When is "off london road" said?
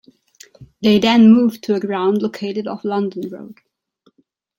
2.65-3.59